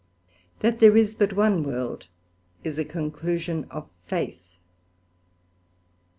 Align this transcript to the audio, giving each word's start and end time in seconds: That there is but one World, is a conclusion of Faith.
That 0.61 0.79
there 0.79 0.97
is 0.97 1.13
but 1.13 1.33
one 1.33 1.61
World, 1.61 2.07
is 2.63 2.79
a 2.79 2.85
conclusion 2.85 3.67
of 3.69 3.87
Faith. 4.07 4.55